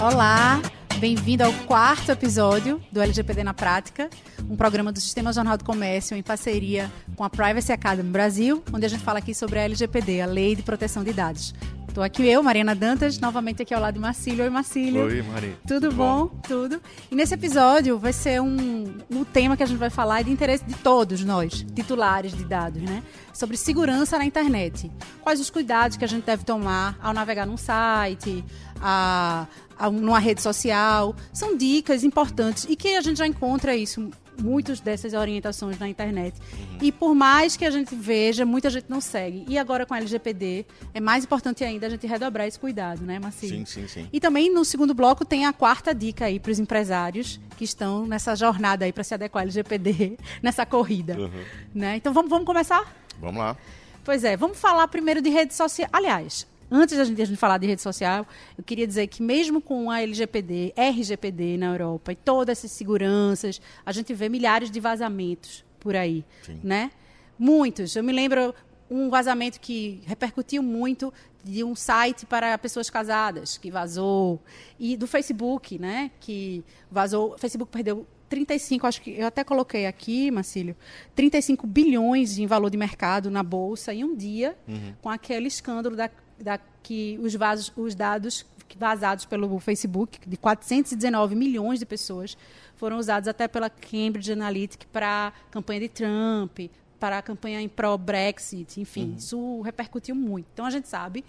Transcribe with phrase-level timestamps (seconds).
[0.00, 0.62] Olá,
[1.00, 4.08] bem-vindo ao quarto episódio do LGPD na Prática,
[4.48, 8.86] um programa do Sistema Jornal do Comércio em parceria com a Privacy Academy Brasil, onde
[8.86, 11.52] a gente fala aqui sobre a LGPD, a Lei de Proteção de Dados.
[11.88, 14.44] Estou aqui eu, Mariana Dantas, novamente aqui ao lado de Marcílio.
[14.44, 15.02] Oi, Marcílio.
[15.04, 15.56] Oi, Mari.
[15.66, 16.26] Tudo, Tudo bom?
[16.26, 16.40] bom?
[16.46, 16.80] Tudo.
[17.10, 20.64] E nesse episódio vai ser um, um tema que a gente vai falar de interesse
[20.64, 23.02] de todos nós, titulares de dados, né?
[23.32, 24.92] Sobre segurança na internet.
[25.22, 28.44] Quais os cuidados que a gente deve tomar ao navegar num site,
[28.80, 29.48] a,
[29.92, 31.14] numa rede social.
[31.32, 34.10] São dicas importantes e que a gente já encontra isso
[34.40, 36.38] muitas dessas orientações na internet.
[36.52, 36.78] Uhum.
[36.80, 39.44] E por mais que a gente veja, muita gente não segue.
[39.48, 40.64] E agora com a LGPD,
[40.94, 43.66] é mais importante ainda a gente redobrar esse cuidado, né, Marcinho?
[43.66, 44.08] Sim, sim, sim.
[44.12, 48.06] E também no segundo bloco tem a quarta dica aí para os empresários que estão
[48.06, 51.18] nessa jornada aí para se adequar ao LGPD, nessa corrida.
[51.18, 51.44] Uhum.
[51.74, 51.96] Né?
[51.96, 52.94] Então vamos, vamos começar?
[53.20, 53.56] Vamos lá.
[54.04, 55.90] Pois é, vamos falar primeiro de redes sociais.
[55.92, 60.02] Aliás, antes da gente, falar de rede social, eu queria dizer que mesmo com a
[60.02, 65.96] LGPD, RGPD na Europa e todas essas seguranças, a gente vê milhares de vazamentos por
[65.96, 66.60] aí, Sim.
[66.62, 66.90] né?
[67.38, 67.94] Muitos.
[67.94, 68.54] Eu me lembro
[68.90, 71.12] um vazamento que repercutiu muito
[71.44, 74.40] de um site para pessoas casadas que vazou
[74.78, 76.10] e do Facebook, né?
[76.20, 77.34] Que vazou.
[77.34, 80.76] O Facebook perdeu 35, acho que eu até coloquei aqui, Marcílio,
[81.14, 84.94] 35 bilhões em valor de mercado na bolsa em um dia, uhum.
[85.00, 88.46] com aquele escândalo da da, que os, vasos, os dados
[88.78, 92.36] vazados pelo Facebook, de 419 milhões de pessoas,
[92.76, 96.60] foram usados até pela Cambridge Analytica para a campanha de Trump,
[96.98, 99.16] para a campanha em pró-Brexit, enfim, uhum.
[99.16, 100.46] isso repercutiu muito.
[100.52, 101.24] Então a gente sabe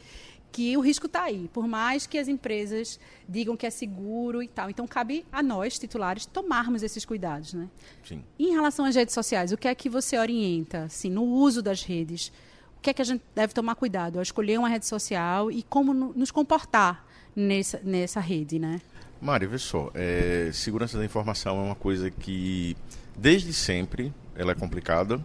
[0.52, 4.48] que o risco está aí, por mais que as empresas digam que é seguro e
[4.48, 4.70] tal.
[4.70, 7.70] Então cabe a nós, titulares, tomarmos esses cuidados, né?
[8.04, 8.24] Sim.
[8.38, 11.84] em relação às redes sociais, o que é que você orienta, assim, no uso das
[11.84, 12.32] redes?
[12.80, 15.62] O que é que a gente deve tomar cuidado ao escolher uma rede social e
[15.64, 18.80] como nos comportar nessa, nessa rede, né?
[19.22, 22.78] Mari, vê só, é, segurança da informação é uma coisa que
[23.18, 25.24] desde sempre ela é complicada,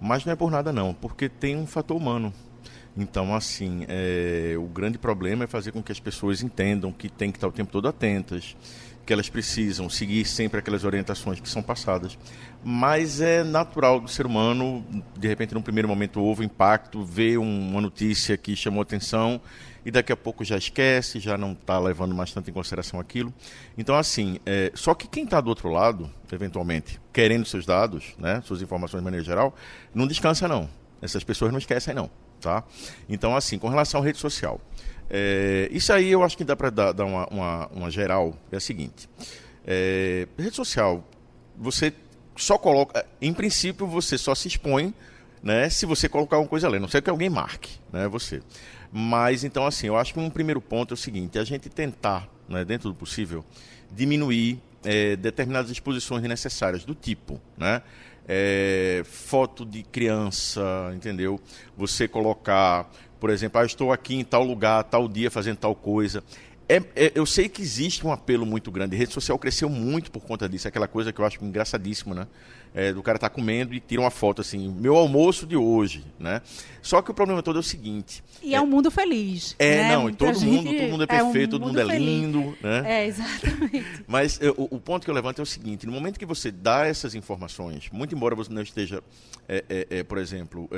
[0.00, 2.32] mas não é por nada não, porque tem um fator humano.
[2.96, 7.30] Então, assim, é, o grande problema é fazer com que as pessoas entendam que tem
[7.30, 8.56] que estar o tempo todo atentas,
[9.06, 12.18] que elas precisam seguir sempre aquelas orientações que são passadas.
[12.64, 14.84] Mas é natural do ser humano,
[15.16, 19.40] de repente, num primeiro momento, houve impacto, vê uma notícia que chamou atenção
[19.84, 23.32] e daqui a pouco já esquece, já não está levando mais tanto em consideração aquilo.
[23.78, 28.42] Então, assim, é, só que quem está do outro lado, eventualmente, querendo seus dados, né,
[28.44, 29.54] suas informações de maneira geral,
[29.94, 30.68] não descansa, não.
[31.00, 32.10] Essas pessoas não esquecem, não.
[32.40, 32.64] Tá?
[33.08, 34.60] Então, assim, com relação à rede social.
[35.08, 38.36] É, isso aí eu acho que dá para dar, dar uma, uma, uma, geral.
[38.50, 39.08] É a seguinte:
[39.66, 41.04] é, rede social,
[41.56, 41.92] você
[42.36, 43.04] só coloca.
[43.20, 44.94] Em princípio, você só se expõe
[45.42, 48.42] né, se você colocar alguma coisa ali, não sei que alguém marque, né, você.
[48.92, 52.28] Mas então, assim, eu acho que um primeiro ponto é o seguinte: a gente tentar,
[52.48, 53.44] né, dentro do possível,
[53.92, 57.82] diminuir é, determinadas exposições necessárias, do tipo, né?
[58.28, 61.40] É, foto de criança, entendeu?
[61.76, 62.90] Você colocar
[63.20, 66.22] por exemplo, ah, estou aqui em tal lugar, tal dia, fazendo tal coisa.
[66.68, 68.96] É, é, eu sei que existe um apelo muito grande.
[68.96, 70.66] A rede social cresceu muito por conta disso.
[70.66, 72.26] Aquela coisa que eu acho engraçadíssimo, né?
[72.74, 76.04] É, do cara estar tá comendo e tira uma foto assim, meu almoço de hoje,
[76.18, 76.42] né?
[76.82, 78.22] Só que o problema todo é o seguinte.
[78.42, 79.54] E é, um mundo feliz.
[79.58, 79.96] É, né?
[79.96, 82.58] não, e todo mundo, todo mundo é perfeito, é um todo mundo, mundo é lindo,
[82.60, 82.82] né?
[82.84, 83.86] É, exatamente.
[84.06, 86.84] Mas o, o, ponto que eu levanto é o seguinte: no momento que você dá
[86.84, 89.02] essas informações, muito embora você não esteja,
[89.48, 90.68] é, é, por exemplo,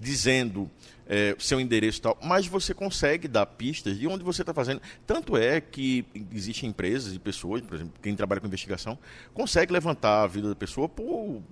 [0.00, 0.70] dizendo
[1.06, 4.80] é, seu endereço e tal, mas você consegue dar pistas de onde você está fazendo.
[5.06, 8.98] Tanto é que existem empresas e pessoas, por exemplo, quem trabalha com investigação,
[9.32, 11.42] consegue levantar a vida da pessoa por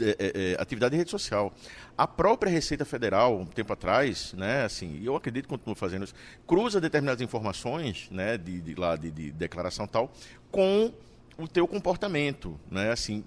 [0.00, 1.52] é, é, é atividade de rede social.
[1.96, 6.14] A própria Receita Federal, um tempo atrás, né, assim, eu acredito que continua fazendo isso,
[6.46, 10.12] cruza determinadas informações, né, de, de lá de, de declaração tal,
[10.50, 10.92] com
[11.38, 12.90] o teu comportamento, né?
[12.90, 13.24] Assim,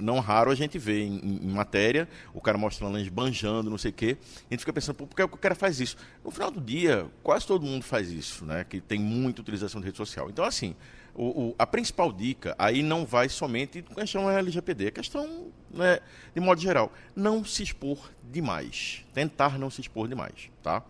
[0.00, 3.94] não raro a gente vê em, em matéria o cara mostrando banjando, não sei o
[3.94, 4.16] quê.
[4.50, 5.96] A gente fica pensando, por que o cara faz isso?
[6.24, 8.64] No final do dia, quase todo mundo faz isso, né?
[8.64, 10.30] Que tem muita utilização de rede social.
[10.30, 10.74] Então, assim,
[11.14, 16.00] o, o, a principal dica aí não vai somente questão LGPD, é questão, né,
[16.34, 20.82] de modo geral, não se expor demais, tentar não se expor demais, tá?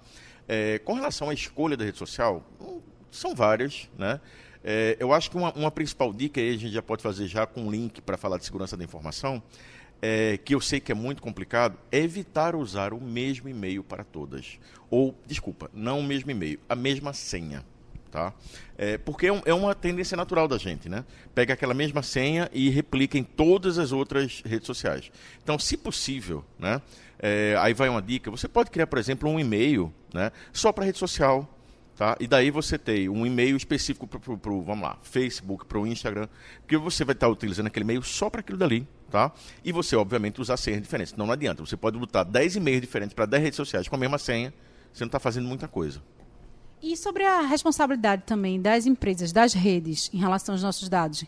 [0.46, 2.80] É, com relação à escolha da rede social, hum,
[3.10, 4.20] são várias, né?
[4.64, 7.46] É, eu acho que uma, uma, principal dica, aí a gente já pode fazer já
[7.46, 9.42] com um link para falar de segurança da informação,
[10.00, 14.04] é, que eu sei que é muito complicado, é evitar usar o mesmo e-mail para
[14.04, 14.58] todas.
[14.90, 17.64] Ou, desculpa, não o mesmo e-mail, a mesma senha.
[18.10, 18.34] Tá?
[18.76, 21.02] É, porque é, um, é, uma tendência natural da gente, né?
[21.34, 25.10] Pega aquela mesma senha e replica em todas as outras redes sociais.
[25.42, 26.82] Então, se possível, né?
[27.18, 30.30] É, aí vai uma dica, você pode criar, por exemplo, um e-mail né?
[30.52, 31.48] só para rede social,
[31.96, 32.16] Tá?
[32.18, 36.26] E daí você tem um e-mail específico para o, vamos lá, Facebook, para o Instagram,
[36.66, 39.30] que você vai estar utilizando aquele e-mail só para aquilo dali, tá?
[39.62, 41.14] E você, obviamente, usar senhas diferentes.
[41.14, 41.64] Não, não adianta.
[41.64, 44.54] Você pode botar 10 e-mails diferentes para 10 redes sociais com a mesma senha,
[44.92, 46.02] você não está fazendo muita coisa.
[46.82, 51.24] E sobre a responsabilidade também das empresas, das redes, em relação aos nossos dados?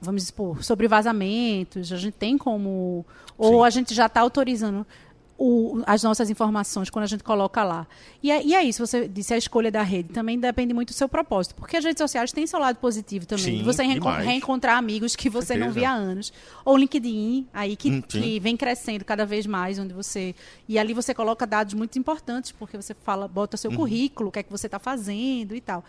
[0.00, 3.06] Vamos expor, sobre vazamentos, a gente tem como.
[3.38, 3.66] Ou Sim.
[3.66, 4.86] a gente já está autorizando
[5.36, 7.86] o, as nossas informações quando a gente coloca lá.
[8.22, 10.94] E é, e é, isso, você disse, a escolha da rede também depende muito do
[10.94, 11.54] seu propósito.
[11.54, 13.58] Porque as redes sociais têm seu lado positivo também.
[13.58, 16.32] Sim, você reenco reencontrar amigos que você não via há anos.
[16.64, 20.34] Ou LinkedIn, aí que, hum, que, vem crescendo cada vez mais, onde você.
[20.68, 23.76] E ali você coloca dados muito importantes, porque você fala, bota seu uhum.
[23.76, 25.84] currículo, o que é que você está fazendo e tal.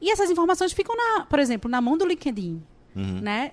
[0.00, 2.62] E essas informações ficam, na, por exemplo, na mão do LinkedIn.
[2.94, 3.20] Uhum.
[3.20, 3.52] Né?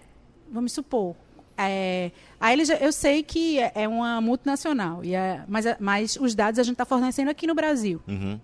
[0.52, 1.16] Vamos supor,
[1.58, 6.36] é, a LG, eu sei que é, é uma multinacional, e é, mas, mas os
[6.36, 8.02] dados a gente está fornecendo aqui no Brasil.
[8.08, 8.40] Uhum.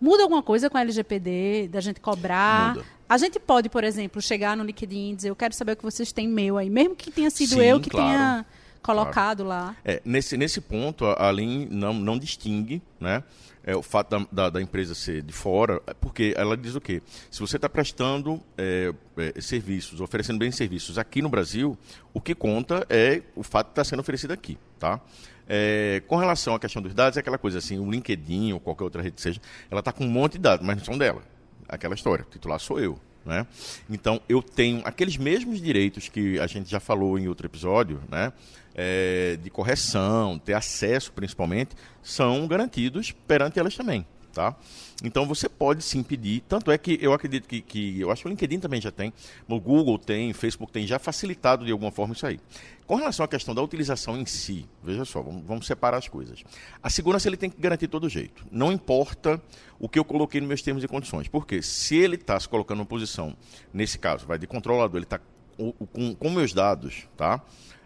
[0.00, 2.74] Muda alguma coisa com a LGPD, da gente cobrar?
[2.74, 2.86] Muda.
[3.08, 5.82] A gente pode, por exemplo, chegar no LinkedIn e dizer, eu quero saber o que
[5.82, 8.08] vocês têm meu aí, mesmo que tenha sido Sim, eu que claro.
[8.08, 8.46] tenha
[8.82, 9.66] colocado claro.
[9.66, 9.76] lá.
[9.84, 13.22] É, nesse, nesse ponto, a Lean não, não distingue, né?
[13.64, 16.80] é, o fato da, da, da, empresa ser de fora, é porque ela diz o
[16.80, 17.00] quê?
[17.30, 21.78] Se você está prestando é, é, serviços, oferecendo bem serviços aqui no Brasil,
[22.12, 25.00] o que conta é o fato de estar tá sendo oferecido aqui, tá?
[25.48, 28.84] É, com relação à questão dos dados, é aquela coisa assim, o LinkedIn ou qualquer
[28.84, 29.40] outra rede seja,
[29.70, 31.22] ela está com um monte de dados, mas não são dela.
[31.68, 32.98] Aquela história, o titular sou eu.
[33.24, 33.46] Né?
[33.88, 38.32] Então, eu tenho aqueles mesmos direitos que a gente já falou em outro episódio, né?
[38.74, 44.06] É, de correção, ter acesso principalmente, são garantidos perante elas também.
[44.32, 44.56] Tá?
[45.04, 48.28] Então você pode sim pedir, tanto é que eu acredito que, que eu acho que
[48.28, 49.12] o LinkedIn também já tem,
[49.46, 52.40] o Google tem, o Facebook tem, já facilitado de alguma forma isso aí.
[52.86, 56.42] Com relação à questão da utilização em si, veja só, vamos, vamos separar as coisas.
[56.82, 58.46] A segurança ele tem que garantir todo jeito.
[58.50, 59.40] Não importa
[59.78, 61.28] o que eu coloquei nos meus termos e condições.
[61.28, 63.36] Porque se ele está se colocando numa posição,
[63.72, 65.20] nesse caso, vai de controlador, ele está
[65.56, 67.42] com, com meus dados, tá?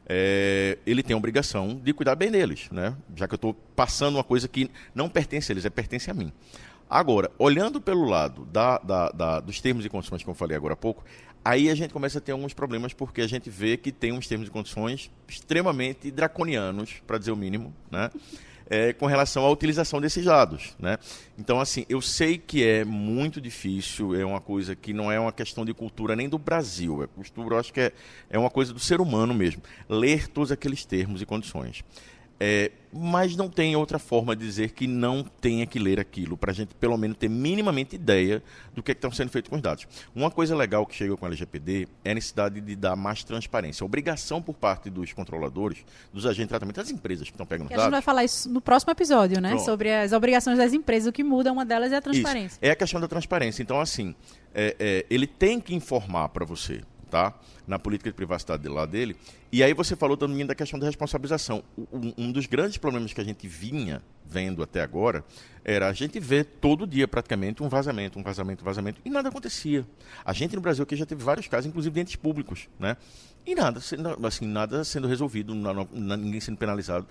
[0.08, 2.96] É, ele tem a obrigação de cuidar bem deles, né?
[3.14, 6.14] já que eu estou passando uma coisa que não pertence a eles, é pertence a
[6.14, 6.32] mim.
[6.88, 10.74] Agora, olhando pelo lado da, da, da, dos termos e condições que eu falei agora
[10.74, 11.04] há pouco,
[11.44, 14.28] aí a gente começa a ter alguns problemas porque a gente vê que tem uns
[14.28, 18.10] termos e condições extremamente draconianos, para dizer o mínimo, né?
[18.68, 20.74] É, com relação à utilização desses dados.
[20.78, 20.98] Né?
[21.38, 25.32] Então, assim, eu sei que é muito difícil, é uma coisa que não é uma
[25.32, 27.92] questão de cultura nem do Brasil, é cultura, acho que é,
[28.30, 31.84] é uma coisa do ser humano mesmo, ler todos aqueles termos e condições.
[32.38, 36.50] É, mas não tem outra forma de dizer que não tenha que ler aquilo, para
[36.50, 38.42] a gente pelo menos ter minimamente ideia
[38.74, 39.86] do que é está sendo feito com os dados.
[40.14, 43.84] Uma coisa legal que chega com a LGPD é a necessidade de dar mais transparência.
[43.84, 47.68] A obrigação por parte dos controladores, dos agentes de tratamento, das empresas que estão pegando
[47.68, 47.82] dados.
[47.82, 49.50] A gente vai falar isso no próximo episódio, né?
[49.50, 49.64] Pronto.
[49.64, 51.08] Sobre as obrigações das empresas.
[51.08, 52.56] O que muda, uma delas é a transparência.
[52.56, 52.58] Isso.
[52.62, 53.62] É a questão da transparência.
[53.62, 54.14] Então, assim,
[54.54, 57.34] é, é, ele tem que informar para você tá?
[57.66, 59.16] na política de privacidade lá dele.
[59.50, 61.62] E aí você falou também da questão da responsabilização.
[61.92, 65.24] Um, um, dos grandes problemas que a gente vinha vendo até agora
[65.64, 69.28] era a gente ver todo dia praticamente um vazamento, um vazamento, um vazamento, e nada
[69.28, 69.84] acontecia.
[70.24, 72.96] A gente no Brasil aqui já teve vários casos, inclusive de entes públicos, né?
[73.44, 73.80] E nada,
[74.24, 75.54] assim, nada sendo resolvido,
[75.92, 77.06] ninguém sendo penalizado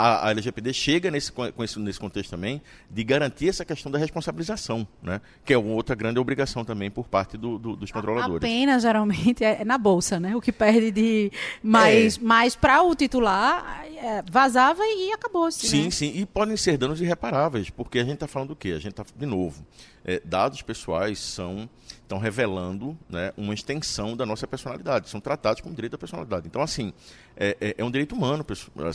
[0.00, 3.98] a, a LGPD chega nesse, com esse, nesse contexto também de garantir essa questão da
[3.98, 5.20] responsabilização, né?
[5.44, 8.36] que é outra grande obrigação também por parte do, do, dos controladores.
[8.36, 10.34] A pena, geralmente, é na bolsa, né?
[10.34, 11.32] o que perde de
[11.62, 12.20] mais, é.
[12.20, 15.66] mais para o titular, é, vazava e acabou-se.
[15.66, 15.90] Sim, né?
[15.90, 18.70] sim, e podem ser danos irreparáveis, porque a gente está falando do quê?
[18.70, 19.64] A gente está, de novo,
[20.04, 21.68] é, dados pessoais são
[22.10, 26.46] estão revelando né, uma extensão da nossa personalidade, são tratados como direito da personalidade.
[26.48, 26.92] Então, assim,
[27.36, 28.44] é, é, é um direito humano,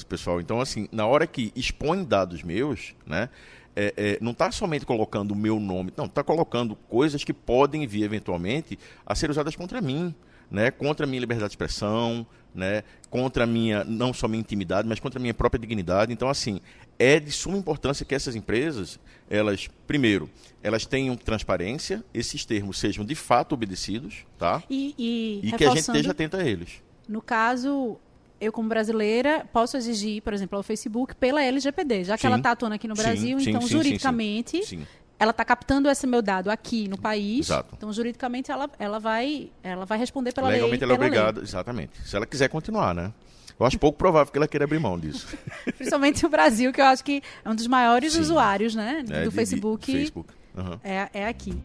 [0.08, 0.42] pessoal.
[0.42, 3.30] Então, assim, na hora que expõe dados meus, né,
[3.76, 7.86] é, é, não está somente colocando o meu nome, não, está colocando coisas que podem
[7.86, 10.16] vir eventualmente a ser usadas contra mim,
[10.50, 14.88] né, contra a minha liberdade de expressão, né, contra a minha, não só minha intimidade,
[14.88, 16.14] mas contra a minha própria dignidade.
[16.14, 16.62] Então, assim,
[16.98, 18.98] é de suma importância que essas empresas,
[19.30, 20.30] elas, primeiro,
[20.64, 24.64] elas tenham transparência, esses termos sejam de fato obedecidos, tá?
[24.70, 26.82] E, e, e que a gente esteja atento a eles.
[27.10, 28.00] No caso,
[28.40, 32.38] eu como brasileira posso exigir, por exemplo, ao Facebook pela LGPD, já que sim, ela
[32.38, 34.86] está atuando aqui no Brasil, sim, então sim, juridicamente
[35.18, 37.48] ela está captando esse meu dado aqui no país.
[37.48, 37.74] Exato.
[37.78, 40.90] Então, juridicamente, ela, ela, vai, ela vai responder pela Legalmente lei.
[40.90, 42.08] Legalmente, ela é obrigada, exatamente.
[42.08, 43.14] Se ela quiser continuar, né?
[43.58, 45.28] Eu acho pouco provável que ela queira abrir mão disso.
[45.78, 48.20] Principalmente o Brasil, que eu acho que é um dos maiores Sim.
[48.20, 49.86] usuários né, do é, Facebook.
[49.90, 50.34] De, Facebook.
[50.54, 50.80] Uhum.
[50.84, 51.58] É, é aqui.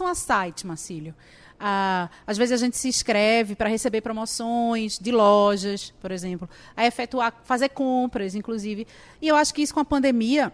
[0.00, 1.14] Relação a site, Marcílio,
[1.58, 6.86] a, às vezes a gente se inscreve para receber promoções de lojas, por exemplo, a
[6.86, 8.86] efetuar, fazer compras, inclusive.
[9.20, 10.52] E eu acho que isso com a pandemia,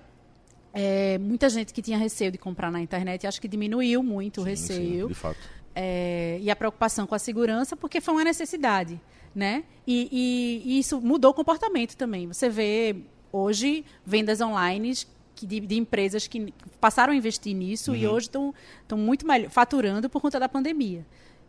[0.73, 4.41] é, muita gente que tinha receio de comprar na internet, acho que diminuiu muito sim,
[4.41, 5.03] o receio.
[5.03, 5.39] Sim, de fato.
[5.75, 9.01] É, e a preocupação com a segurança, porque foi uma necessidade.
[9.35, 9.65] Né?
[9.87, 12.27] E, e, e isso mudou o comportamento também.
[12.27, 12.97] Você vê
[13.31, 14.95] hoje vendas online
[15.45, 17.97] de, de, empresas que passaram a investir nisso uhum.
[17.97, 18.55] e hoje estão
[18.97, 21.05] muito melhor, faturando por conta da pandemia.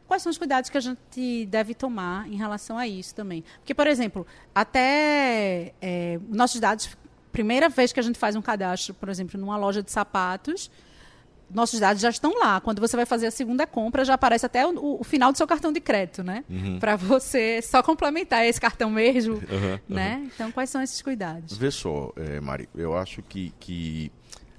[0.08, 3.44] Quais são os cuidados que a gente deve tomar em relação a isso também?
[3.60, 4.26] Porque, por exemplo,
[4.56, 6.90] até é, nossos dados,
[7.32, 10.72] primeira vez que a gente faz um cadastro, por exemplo, numa loja de sapatos,
[11.50, 12.60] nossos dados já estão lá.
[12.60, 15.48] Quando você vai fazer a segunda compra, já aparece até o, o final do seu
[15.48, 16.44] cartão de crédito, né?
[16.50, 16.80] Uhum.
[16.80, 20.18] Para você só complementar esse cartão mesmo, uhum, né?
[20.18, 20.32] Uhum.
[20.34, 21.58] Então, quais são esses cuidados?
[21.58, 24.12] Vê só, é, Mari, eu acho que, que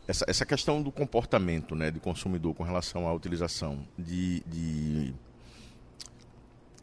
[0.06, 5.14] essa, essa questão do comportamento né, do consumidor com relação à utilização de, de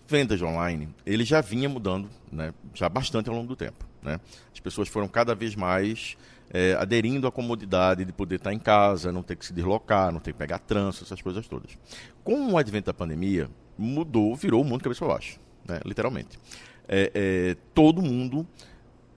[0.07, 3.85] vendas online, ele já vinha mudando né, já bastante ao longo do tempo.
[4.01, 4.19] Né?
[4.53, 6.15] As pessoas foram cada vez mais
[6.49, 10.19] é, aderindo à comodidade de poder estar em casa, não ter que se deslocar, não
[10.19, 11.77] ter que pegar trânsito, essas coisas todas.
[12.23, 15.79] Com o advento da pandemia, mudou, virou o mundo cabeça para baixo, né?
[15.85, 16.39] literalmente.
[16.87, 18.47] É, é, todo mundo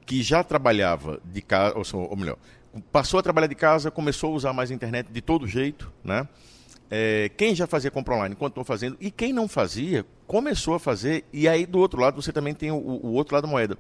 [0.07, 2.39] que já trabalhava de casa, ou, ou, melhor,
[2.91, 6.27] passou a trabalhar de casa, começou a usar mais a internet de todo jeito, né?
[6.91, 11.27] É, quem já fazia compra online, continuou fazendo, e quem não fazia, começou a fazer,
[11.31, 13.77] e aí do outro lado você também tem o, o outro lado da moeda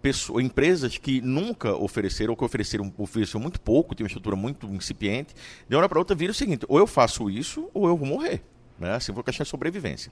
[0.00, 4.66] pessoas, empresas que nunca ofereceram, ou que ofereceram, ofereceram muito pouco, tinham uma estrutura muito
[4.68, 5.34] incipiente,
[5.68, 8.06] de uma hora para outra vira o seguinte, ou eu faço isso, ou eu vou
[8.06, 8.42] morrer.
[8.78, 8.94] Né?
[8.94, 10.10] Assim, vou de sobrevivência.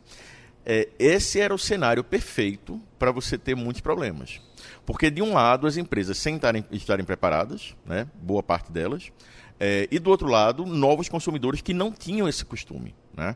[0.64, 4.40] É, esse era o cenário perfeito para você ter muitos problemas.
[4.84, 8.06] Porque, de um lado, as empresas sem estarem, estarem preparadas, né?
[8.20, 9.10] boa parte delas,
[9.58, 12.94] é, e do outro lado, novos consumidores que não tinham esse costume.
[13.16, 13.34] Né?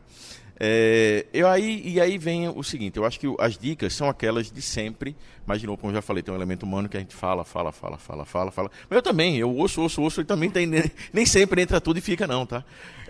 [0.59, 4.51] É, eu aí, e aí vem o seguinte, eu acho que as dicas são aquelas
[4.51, 6.99] de sempre, mas de novo, como eu já falei, tem um elemento humano que a
[6.99, 8.71] gente fala, fala, fala, fala, fala, fala.
[8.89, 10.67] Mas eu também, eu ouço, ouço, ouço, e também tem,
[11.11, 12.63] nem sempre entra tudo e fica não, tá?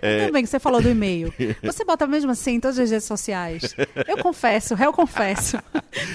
[0.04, 0.26] É...
[0.26, 1.32] Também que você falou do e-mail.
[1.64, 3.74] Você bota mesmo assim em todas as redes sociais.
[4.06, 5.56] Eu confesso, eu confesso.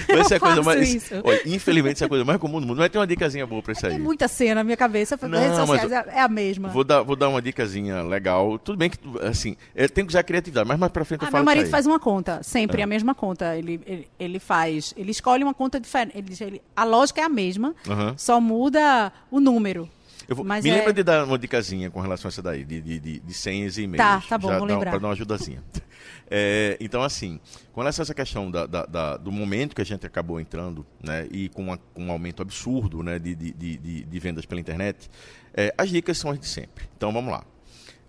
[0.08, 0.94] Mas eu é coisa mais.
[0.94, 1.14] Isso.
[1.24, 2.78] Olha, infelizmente, essa é a coisa mais comum do mundo.
[2.78, 3.92] Mas tem uma dicasinha boa pra isso aí.
[3.92, 5.18] Tem muita cena na minha cabeça.
[5.20, 6.68] Não, redes sociais é a mesma.
[6.68, 8.60] Vou dar, vou dar uma dicasinha legal.
[8.60, 9.56] Tudo bem que, assim,
[9.92, 11.44] tem que usar criatividade, mas mais pra frente eu ah, falo.
[11.44, 12.84] Meu marido faz uma conta, sempre é.
[12.84, 13.56] a mesma conta.
[13.56, 14.94] Ele, ele, ele, faz.
[14.96, 16.09] Ele escolhe uma conta diferente.
[16.14, 18.16] Ele, ele, a lógica é a mesma, uhum.
[18.16, 19.88] só muda o número.
[20.28, 20.60] Vou, me é...
[20.60, 23.76] lembra de dar uma dicasinha com relação a essa daí, de, de, de, de senhas
[23.78, 23.98] e e-mails.
[23.98, 24.90] Tá, tá bom, vou lembrar.
[24.90, 25.62] Para dar uma ajudazinha.
[26.32, 27.40] É, então, assim,
[27.72, 30.86] com relação a essa questão da, da, da, do momento que a gente acabou entrando,
[31.02, 34.60] né, e com, uma, com um aumento absurdo né, de, de, de, de vendas pela
[34.60, 35.10] internet,
[35.52, 36.88] é, as dicas são as de sempre.
[36.96, 37.44] Então, vamos lá.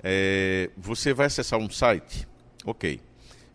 [0.03, 2.27] É, você vai acessar um site,
[2.63, 3.01] ok.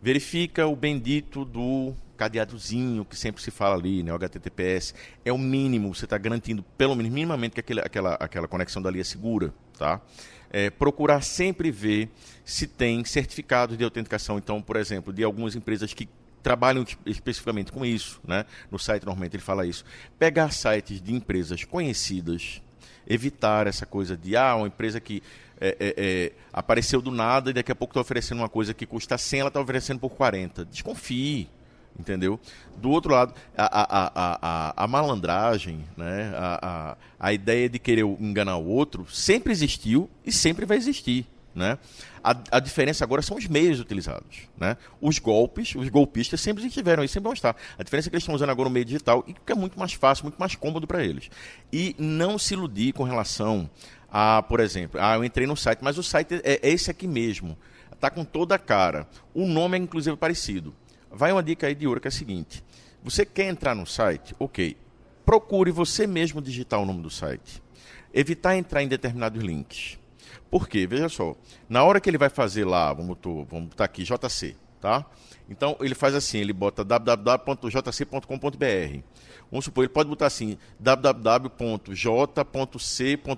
[0.02, 4.94] Verifica o bendito do cadeadozinho que sempre se fala ali, né, o HTTPS,
[5.24, 9.00] é o mínimo, você está garantindo pelo menos minimamente que aquele, aquela, aquela conexão dali
[9.00, 10.00] é segura, tá?
[10.50, 12.08] É, procurar sempre ver
[12.44, 16.08] se tem certificados de autenticação, então, por exemplo, de algumas empresas que
[16.42, 18.46] trabalham especificamente com isso, né?
[18.70, 19.84] No site normalmente ele fala isso.
[20.16, 22.62] Pegar sites de empresas conhecidas,
[23.04, 25.22] evitar essa coisa de ah, uma empresa que
[25.60, 28.86] é, é, é, apareceu do nada e daqui a pouco está oferecendo uma coisa que
[28.86, 30.64] custa 100, ela está oferecendo por 40.
[30.66, 31.48] Desconfie
[31.98, 32.38] entendeu?
[32.76, 34.12] Do outro lado, a, a,
[34.42, 36.32] a, a malandragem, né?
[36.34, 36.58] a,
[37.20, 41.26] a, a ideia de querer enganar o outro sempre existiu e sempre vai existir.
[41.54, 41.78] Né?
[42.22, 44.42] A, a diferença agora são os meios utilizados.
[44.58, 44.76] Né?
[45.00, 47.56] Os golpes, os golpistas sempre estiveram aí, sempre vão estar.
[47.78, 49.78] A diferença é que eles estão usando agora o meio digital e que é muito
[49.78, 51.30] mais fácil, muito mais cômodo para eles.
[51.72, 53.70] E não se iludir com relação
[54.10, 57.06] a, por exemplo, ah, eu entrei no site, mas o site é, é esse aqui
[57.06, 57.56] mesmo.
[57.90, 59.08] Está com toda a cara.
[59.32, 60.74] O nome é inclusive parecido
[61.16, 62.62] vai uma dica aí de ouro que é a seguinte:
[63.02, 64.34] você quer entrar no site?
[64.38, 64.76] Ok.
[65.24, 67.62] Procure você mesmo digitar o nome do site.
[68.14, 69.98] Evitar entrar em determinados links.
[70.50, 70.86] Por quê?
[70.86, 71.34] Veja só.
[71.68, 75.04] Na hora que ele vai fazer lá, vamos, vamos botar aqui, JC, tá?
[75.48, 78.26] Então ele faz assim, ele bota www.jc.com.br.
[79.50, 81.48] Vamos supor, ele pode botar assim, www.j.c.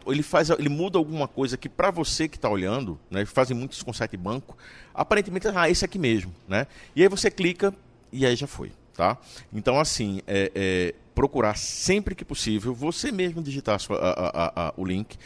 [0.06, 3.24] Ele faz, ele muda alguma coisa que para você que está olhando, né?
[3.26, 4.56] Fazem muito isso com site banco.
[4.94, 6.66] Aparentemente, ah, esse aqui mesmo, né?
[6.96, 7.74] E aí você clica
[8.10, 9.18] e aí já foi, tá?
[9.52, 14.74] Então assim, é, é procurar sempre que possível você mesmo digitar sua, a, a, a,
[14.76, 15.18] o link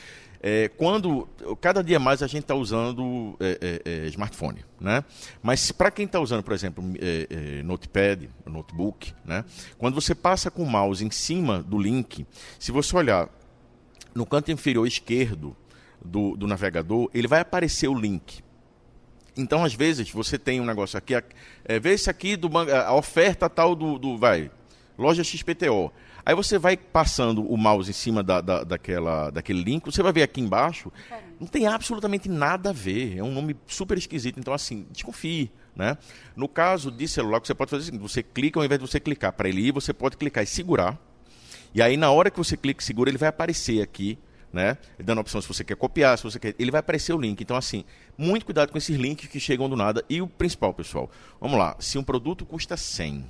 [0.42, 1.28] é, quando
[1.60, 5.04] cada dia mais a gente está usando é, é, é, smartphone, né?
[5.40, 9.44] Mas para quem está usando, por exemplo, é, notepad, notebook, né?
[9.78, 12.26] Quando você passa com o mouse em cima do link,
[12.58, 13.28] se você olhar
[14.12, 15.56] no canto inferior esquerdo
[16.04, 18.42] do, do navegador, ele vai aparecer o link.
[19.36, 23.48] Então, às vezes, você tem um negócio aqui, é, vê esse aqui, do, a oferta
[23.48, 24.50] tal do, do, vai,
[24.98, 25.92] loja XPTO.
[26.24, 30.12] Aí você vai passando o mouse em cima da, da, daquela, daquele link, você vai
[30.12, 30.92] ver aqui embaixo,
[31.40, 35.50] não tem absolutamente nada a ver, é um nome super esquisito, então assim, desconfie.
[35.74, 35.96] Né?
[36.36, 39.00] No caso de celular, você pode fazer o seguinte, você clica, ao invés de você
[39.00, 40.98] clicar para ele ir, você pode clicar e segurar,
[41.74, 44.18] e aí na hora que você clica e segura, ele vai aparecer aqui,
[44.52, 44.76] né?
[45.02, 46.54] Dando a opção se você quer copiar, se você quer.
[46.58, 47.40] Ele vai aparecer o link.
[47.40, 47.84] Então, assim,
[48.18, 50.04] muito cuidado com esses links que chegam do nada.
[50.10, 51.10] E o principal, pessoal,
[51.40, 51.74] vamos lá.
[51.78, 53.24] Se um produto custa 100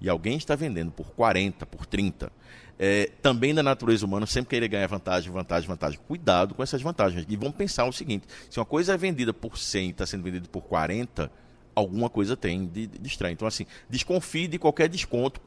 [0.00, 2.30] e alguém está vendendo por 40, por 30,
[2.78, 5.98] é, também da natureza humana sempre querer ganhar vantagem, vantagem, vantagem.
[6.06, 7.26] Cuidado com essas vantagens.
[7.28, 10.22] E vamos pensar o seguinte: se uma coisa é vendida por 100 e está sendo
[10.22, 11.30] vendida por 40,
[11.74, 13.32] alguma coisa tem de, de, estranho.
[13.32, 15.40] Então, assim, desconfie de qualquer desconto,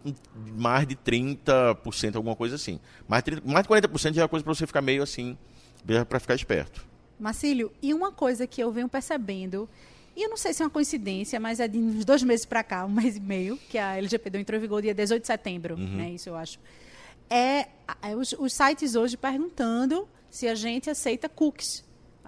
[0.58, 2.80] mais de 30%, alguma coisa assim.
[3.08, 5.38] Mais, 30, mais de 40% já é coisa para você ficar meio assim,
[6.08, 6.86] para ficar esperto.
[7.20, 9.70] Marcílio, e uma coisa que eu venho percebendo,
[10.15, 12.63] e eu não sei se é uma coincidência, mas é de uns dois meses para
[12.63, 15.75] cá, um mês e meio, que a LGPD entrou em vigor dia 18 de setembro,
[15.75, 15.98] uhum.
[15.98, 16.60] né, isso eu acho.
[17.30, 17.68] É,
[18.01, 21.84] é os, os, sites hoje perguntando se a gente aceita cookies.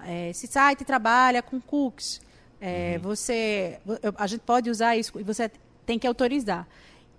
[0.05, 2.21] É, esse site trabalha com cookies.
[2.61, 3.09] É, uhum.
[3.09, 3.79] Você,
[4.17, 5.51] a gente pode usar isso e você
[5.85, 6.65] tem que autorizar.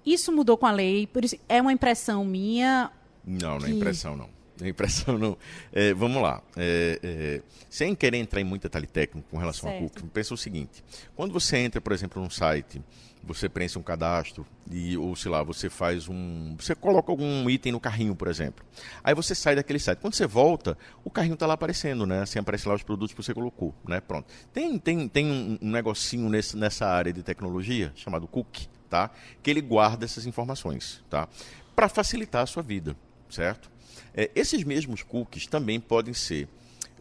[0.05, 2.91] Isso mudou com a lei, por isso é uma impressão minha.
[3.23, 4.34] Não, não é impressão não.
[4.61, 5.37] A impressão não.
[5.73, 6.43] É, vamos lá.
[6.57, 9.85] É, é, sem querer entrar em muito detalhe técnico com relação certo.
[9.85, 10.85] a cookie, pensa o seguinte:
[11.17, 12.81] quando você entra, por exemplo, num site,
[13.27, 17.73] você preenche um cadastro e ou sei lá, você faz um, você coloca algum item
[17.73, 18.65] no carrinho, por exemplo.
[19.03, 19.99] Aí você sai daquele site.
[19.99, 22.23] Quando você volta, o carrinho está lá aparecendo, né?
[22.23, 24.01] Assim aparece lá os produtos que você colocou, né?
[24.01, 24.33] Pronto.
[24.53, 29.11] Tem tem tem um, um negocinho nesse, nessa área de tecnologia chamado cookie, tá?
[29.43, 31.29] Que ele guarda essas informações, tá?
[31.75, 32.97] Para facilitar a sua vida,
[33.29, 33.74] certo?
[34.15, 36.49] É, esses mesmos cookies também podem ser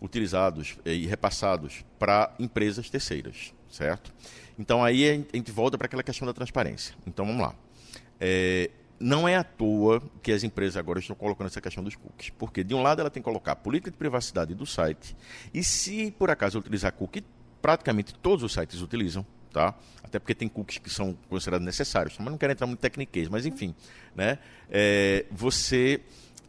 [0.02, 4.14] utilizados é, e repassados para empresas terceiras, certo?
[4.58, 6.96] Então aí a gente volta para aquela questão da transparência.
[7.08, 7.56] Então vamos lá.
[8.20, 12.30] É, não é à toa que as empresas agora estão colocando essa questão dos cookies.
[12.30, 15.16] Porque, de um lado, ela tem que colocar a política de privacidade do site,
[15.54, 17.24] e se por acaso utilizar cookie,
[17.62, 19.76] praticamente todos os sites utilizam, tá?
[20.04, 23.28] Até porque tem cookies que são considerados necessários, mas não quero entrar muito em tecniquez,
[23.28, 23.76] mas enfim,
[24.16, 24.40] né?
[24.70, 26.02] É, você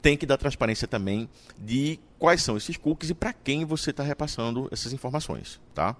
[0.04, 4.02] tem que dar transparência também de quais são esses cookies e para quem você está
[4.02, 5.96] repassando essas informações, tá?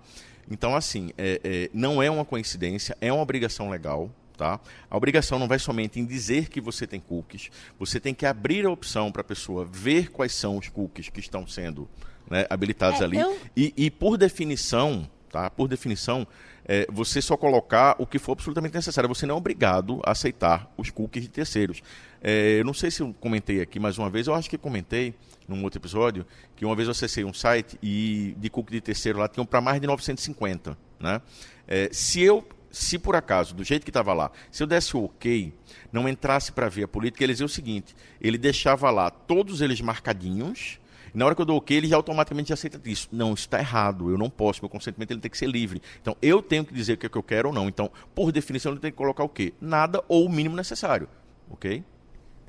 [0.50, 4.58] Então, assim, é, é, não é uma coincidência, é uma obrigação legal, Tá?
[4.90, 8.66] A obrigação não vai somente em dizer que você tem cookies, você tem que abrir
[8.66, 11.88] a opção para a pessoa ver quais são os cookies que estão sendo
[12.28, 13.16] né, habilitados é, ali.
[13.16, 13.38] Eu...
[13.56, 15.48] E, e, por definição, tá?
[15.48, 16.26] por definição,
[16.64, 19.08] é, você só colocar o que for absolutamente necessário.
[19.08, 21.82] Você não é obrigado a aceitar os cookies de terceiros.
[22.26, 25.12] É, eu não sei se eu comentei aqui mais uma vez, eu acho que comentei
[25.46, 29.18] num outro episódio, que uma vez eu acessei um site e de cookie de terceiro
[29.18, 30.74] lá tinham para mais de 950.
[30.98, 31.20] Né?
[31.68, 35.04] É, se eu se por acaso, do jeito que estava lá, se eu desse o
[35.04, 35.52] ok,
[35.92, 39.80] não entrasse para ver a política, ele dizia o seguinte: ele deixava lá todos eles
[39.82, 40.80] marcadinhos,
[41.12, 43.06] na hora que eu dou ok, ele já automaticamente aceita isso.
[43.12, 45.80] Não, está errado, eu não posso, meu consentimento ele tem que ser livre.
[46.00, 47.68] Então, eu tenho que dizer o que, é que eu quero ou não.
[47.68, 49.52] Então, por definição, ele tem que colocar o quê?
[49.60, 51.06] Nada ou o mínimo necessário.
[51.48, 51.84] Ok?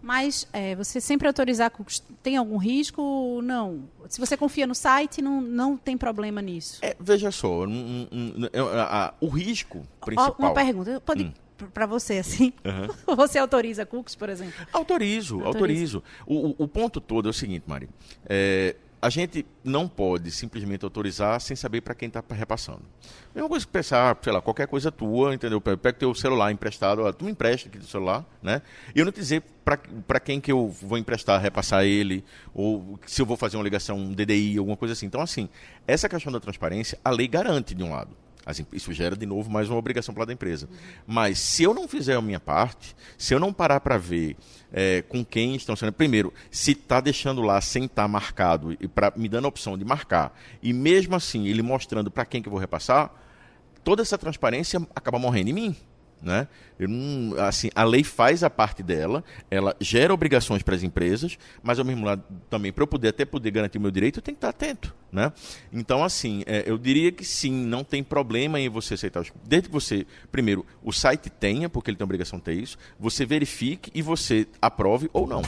[0.01, 1.71] Mas é, você sempre autorizar
[2.21, 3.41] tem algum risco?
[3.43, 3.89] Não.
[4.07, 6.79] Se você confia no site, não, não tem problema nisso.
[6.81, 8.49] É, veja só, um, um, um,
[9.19, 10.35] o risco principal.
[10.37, 11.33] Uma pergunta, pode hum.
[11.73, 12.53] para você assim?
[12.63, 13.15] Uhum.
[13.15, 14.65] Você autoriza cookies, por exemplo?
[14.73, 15.47] Autorizo, autorizo.
[15.47, 16.03] autorizo.
[16.25, 17.89] O, o, o, ponto todo é o seguinte, Mari.
[18.27, 22.81] É, a gente não pode simplesmente autorizar sem saber para quem está repassando.
[23.35, 25.61] É uma coisa que pensar, sei lá, qualquer coisa tua, entendeu?
[25.61, 28.63] Pega teu celular emprestado, tu me empresta aqui do celular, né?
[28.95, 33.21] E eu não te dizer para quem que eu vou emprestar, repassar ele, ou se
[33.21, 35.05] eu vou fazer uma ligação, um DDI, alguma coisa assim.
[35.05, 35.49] Então, assim,
[35.85, 38.17] essa questão da transparência, a lei garante de um lado.
[38.71, 40.69] Isso gera, de novo, mais uma obrigação para a empresa.
[41.07, 44.35] Mas se eu não fizer a minha parte, se eu não parar para ver
[44.71, 45.93] é, com quem estão sendo.
[45.93, 49.77] Primeiro, se está deixando lá sem estar tá marcado, e pra, me dando a opção
[49.77, 53.11] de marcar, e mesmo assim ele mostrando para quem que eu vou repassar,
[53.83, 55.75] toda essa transparência acaba morrendo em mim.
[56.21, 56.47] Né?
[57.47, 61.85] Assim, a lei faz a parte dela, ela gera obrigações para as empresas, mas ao
[61.85, 64.39] mesmo lado também, para eu poder até poder garantir o meu direito, eu tenho que
[64.39, 64.93] estar atento.
[65.11, 65.31] Né?
[65.71, 69.69] Então, assim, é, eu diria que sim, não tem problema em você aceitar os Desde
[69.69, 73.91] que você, primeiro, o site tenha, porque ele tem obrigação de ter isso, você verifique
[73.93, 75.41] e você aprove ou não.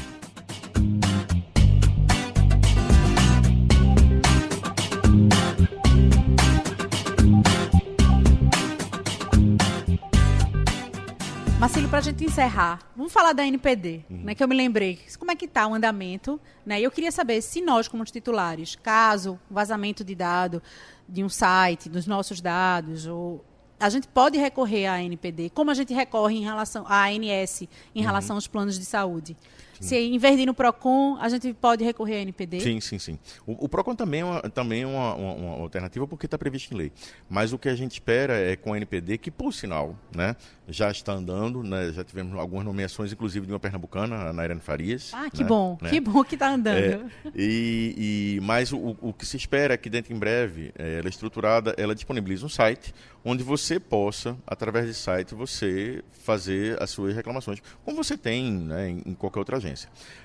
[11.98, 14.18] Para a gente encerrar, vamos falar da NPD, uhum.
[14.18, 15.00] né, que eu me lembrei.
[15.18, 16.40] Como é que está o andamento?
[16.64, 16.80] Né?
[16.80, 20.62] Eu queria saber se nós, como titulares, caso vazamento de dado
[21.10, 23.44] de um site, dos nossos dados, ou
[23.80, 27.68] a gente pode recorrer à NPD, como a gente recorre em relação à ANS em
[27.96, 28.06] uhum.
[28.06, 29.36] relação aos planos de saúde.
[29.82, 32.60] Se em vez de ir no PROCON, a gente pode recorrer à NPD?
[32.60, 33.20] Sim, sim, sim.
[33.46, 36.74] O, o PROCON também é uma, também é uma, uma, uma alternativa porque está previsto
[36.74, 36.92] em lei.
[37.30, 40.36] Mas o que a gente espera é com a NPD, que por sinal né,
[40.68, 45.12] já está andando, né, já tivemos algumas nomeações, inclusive de uma pernambucana, a Nairane Farias.
[45.14, 45.90] Ah, que né, bom, né?
[45.90, 46.78] que bom que está andando.
[46.78, 47.02] É,
[47.36, 51.08] e, e, mas o, o que se espera é que dentro em breve, é, ela
[51.08, 56.90] é estruturada, ela disponibiliza um site onde você possa, através desse site, você fazer as
[56.90, 59.67] suas reclamações, como você tem né, em, em qualquer outra agência.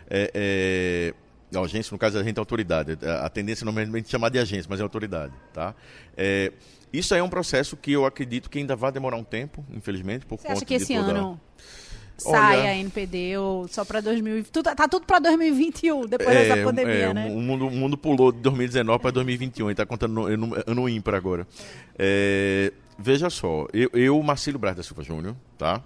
[0.08, 1.14] É, é,
[1.58, 2.98] a agência, no caso, a gente é autoridade.
[3.22, 5.32] A tendência normalmente é chamar de agência, mas é autoridade.
[5.52, 5.74] Tá?
[6.16, 6.52] É,
[6.92, 10.26] isso aí é um processo que eu acredito que ainda vai demorar um tempo, infelizmente,
[10.26, 11.10] por Você conta acha que esse toda...
[11.10, 11.40] ano
[12.18, 14.50] sai Olha, a NPD ou só para 2020?
[14.50, 17.26] Tudo, tá tudo para 2021, depois é, dessa pandemia, é, né?
[17.30, 21.14] O mundo, o mundo pulou de 2019 para 2021 e está contando ano, ano ímpar
[21.14, 21.46] agora.
[21.98, 25.82] É, veja só, eu, eu Marcelo Braz da Silva Júnior, tá?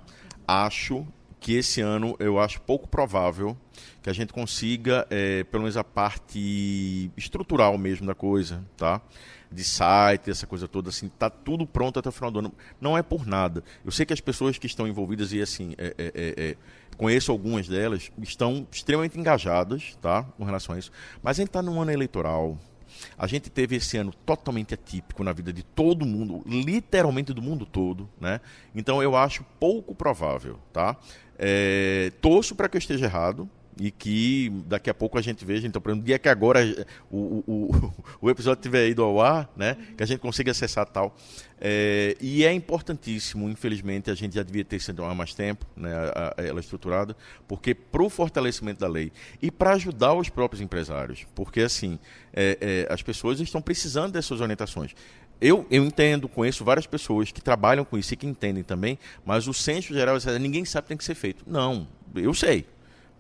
[0.47, 1.07] Acho
[1.46, 3.56] que esse ano eu acho pouco provável
[4.02, 9.00] que a gente consiga, é, pelo menos a parte estrutural mesmo da coisa, tá?
[9.48, 12.52] De site, essa coisa toda, assim, tá tudo pronto até o final do ano.
[12.80, 13.62] Não é por nada.
[13.85, 16.56] Eu sei que as pessoas que estão envolvidas, e assim, é, é, é, é
[16.96, 20.24] conheço algumas delas, estão extremamente engajadas, tá?
[20.24, 20.90] Com relação a isso.
[21.22, 22.59] Mas a gente está num ano eleitoral,
[23.16, 27.66] a gente teve esse ano totalmente atípico na vida de todo mundo, literalmente do mundo
[27.66, 28.40] todo, né?
[28.74, 30.96] Então eu acho pouco provável, tá?
[31.38, 35.66] É, torço para que eu esteja errado, e que daqui a pouco a gente veja,
[35.66, 36.61] então, no dia que agora
[37.11, 41.14] o, o, o episódio tiver ido ao ar, né, que a gente consiga acessar tal.
[41.61, 45.90] É, e é importantíssimo, infelizmente, a gente já devia ter sido há mais tempo, né,
[46.38, 51.61] ela estruturada, porque para o fortalecimento da lei e para ajudar os próprios empresários, porque
[51.61, 51.99] assim,
[52.33, 54.94] é, é, as pessoas estão precisando dessas orientações.
[55.40, 59.46] Eu, eu entendo, conheço várias pessoas que trabalham com isso e que entendem também, mas
[59.46, 61.44] o senso geral ninguém sabe que tem que ser feito.
[61.46, 62.66] Não, eu sei,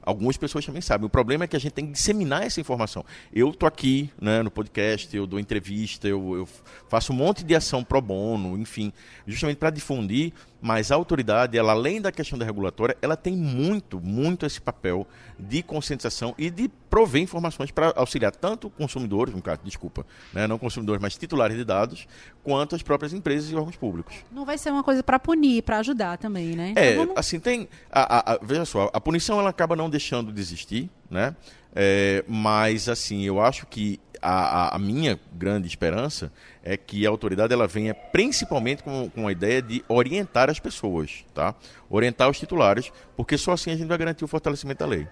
[0.06, 1.04] Algumas pessoas também sabem.
[1.04, 3.04] O problema é que a gente tem que disseminar essa informação.
[3.32, 6.48] Eu estou aqui né, no podcast, eu dou entrevista, eu, eu
[6.88, 8.92] faço um monte de ação pro bono, enfim,
[9.26, 14.00] justamente para difundir mas a autoridade, ela além da questão da regulatória, ela tem muito,
[14.00, 15.06] muito esse papel
[15.38, 20.58] de conscientização e de prover informações para auxiliar tanto consumidores, no caso, desculpa, né, não
[20.58, 22.06] consumidores, mas titulares de dados,
[22.42, 24.14] quanto as próprias empresas e órgãos públicos.
[24.32, 26.72] Não vai ser uma coisa para punir, para ajudar também, né?
[26.76, 27.18] É, então, vamos...
[27.18, 27.68] assim, tem.
[27.90, 31.36] A, a, a, veja só, a punição ela acaba não deixando de existir, né?
[31.78, 36.32] É, mas, assim, eu acho que a, a, minha grande esperança
[36.66, 41.24] é que a autoridade ela venha principalmente com, com a ideia de orientar as pessoas,
[41.32, 41.54] tá?
[41.88, 45.06] Orientar os titulares, porque só assim a gente vai garantir o fortalecimento da lei.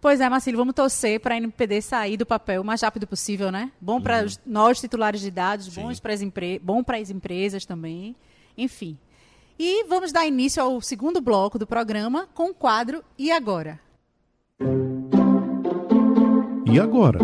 [0.00, 3.50] Pois é, Marcelo, vamos torcer para a NPD sair do papel o mais rápido possível,
[3.50, 3.72] né?
[3.80, 4.28] Bom para uhum.
[4.46, 6.60] nós titulares de dados, bom para, as empre...
[6.60, 8.14] bom para as empresas também,
[8.56, 8.96] enfim.
[9.58, 13.80] E vamos dar início ao segundo bloco do programa com o quadro E Agora?
[16.64, 17.18] E agora?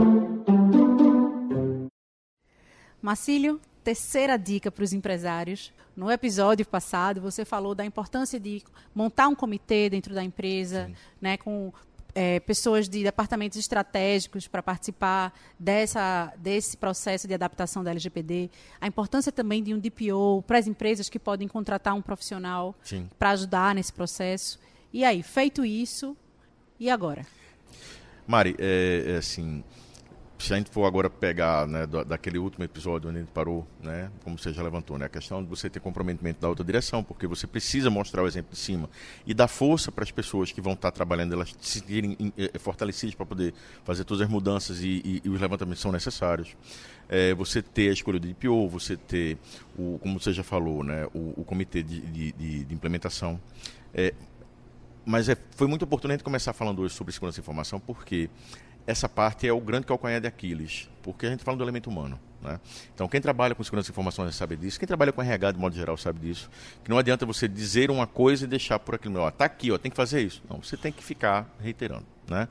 [3.01, 5.73] Marcílio, terceira dica para os empresários.
[5.97, 8.63] No episódio passado, você falou da importância de
[8.95, 11.73] montar um comitê dentro da empresa, né, com
[12.15, 18.51] é, pessoas de departamentos estratégicos para participar dessa, desse processo de adaptação da LGPD.
[18.79, 22.75] A importância também de um DPO para as empresas que podem contratar um profissional
[23.19, 24.61] para ajudar nesse processo.
[24.93, 26.15] E aí, feito isso,
[26.79, 27.27] e agora?
[28.27, 29.65] Mari, é, é assim,
[30.39, 34.11] se a gente for agora pegar né, daquele último episódio onde a gente parou, né,
[34.23, 37.27] como você já levantou, né, a questão de você ter comprometimento da alta direção, porque
[37.27, 38.89] você precisa mostrar o exemplo de cima
[39.27, 43.17] e dar força para as pessoas que vão estar trabalhando, elas se sentirem eh, fortalecidas
[43.17, 43.53] para poder
[43.85, 46.57] fazer todas as mudanças e, e, e os levantamentos são necessários.
[47.09, 49.39] É, você ter a escolha do IPO, você ter,
[49.77, 53.41] o, como você já falou, né, o, o comitê de, de, de implementação.
[53.93, 54.15] É,
[55.05, 58.29] mas é, foi muito oportuno a gente começar falando hoje sobre segurança da informação, porque
[58.89, 62.19] essa parte é o grande calcanhar de Aquiles, porque a gente fala do elemento humano.
[62.41, 62.59] Né?
[62.95, 65.77] Então, quem trabalha com segurança de informações sabe disso, quem trabalha com RH de modo
[65.77, 66.49] geral sabe disso,
[66.83, 69.77] que não adianta você dizer uma coisa e deixar por aquilo, ó, tá aqui, ó,
[69.77, 70.43] tem que fazer isso.
[70.49, 72.07] Não, você tem que ficar reiterando.
[72.27, 72.49] Né?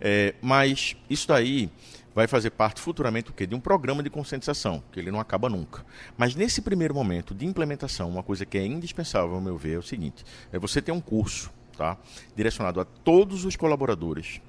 [0.00, 1.68] É, mas isso daí
[2.14, 5.84] vai fazer parte futuramente de um programa de conscientização, que ele não acaba nunca.
[6.16, 9.78] Mas nesse primeiro momento de implementação, uma coisa que é indispensável, ao meu ver, é
[9.78, 11.96] o seguinte: é você ter um curso tá,
[12.36, 14.40] direcionado a todos os colaboradores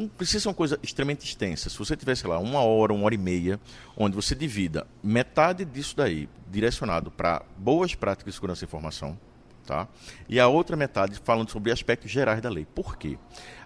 [0.00, 1.68] não precisa ser uma coisa extremamente extensa.
[1.68, 3.60] Se você tiver, sei lá, uma hora, uma hora e meia,
[3.96, 9.18] onde você divida metade disso daí direcionado para boas práticas de segurança da informação,
[9.70, 9.86] Tá?
[10.28, 12.66] E a outra metade falando sobre aspectos gerais da lei.
[12.66, 13.16] Por quê?